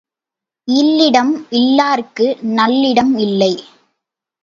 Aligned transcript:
இல்லிடம் 0.67 1.33
இல்லார்க்கு 1.51 2.27
நல்லிடம் 2.53 3.15
இல்லை. 3.17 3.53